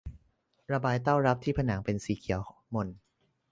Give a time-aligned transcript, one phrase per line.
[0.71, 2.89] ระบายเต้ารับที่ผนังเป็นสีเขียวหม่น